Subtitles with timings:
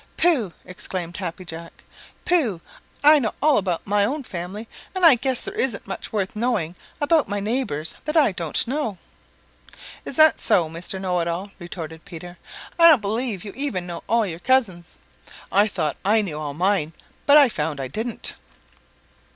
[0.17, 1.83] "Pooh!" exclaimed Happy Jack.
[2.25, 2.59] "Pooh!
[3.03, 6.75] I know all about my own family, and I guess there isn't much worth knowing
[6.99, 8.97] about my neighbors that I don't know."
[10.03, 10.99] "Is that so, Mr.
[10.99, 12.39] Know it all," retorted Peter.
[12.79, 14.97] "I don't believe you even know all your own cousins.
[15.51, 16.93] I thought I knew all mine,
[17.27, 18.33] but I found I didn't."